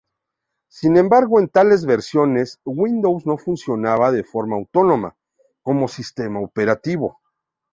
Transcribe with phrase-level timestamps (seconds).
[0.67, 5.15] Sin embargo, en tales versiones, Windows no funcionaba de forma autónoma,
[5.61, 7.19] como sistema operativo.